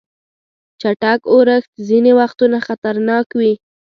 چټک 0.81 1.21
اورښت 1.31 1.71
ځینې 1.87 2.11
وختونه 2.19 2.57
خطرناک 2.67 3.27
وي. 3.39 3.53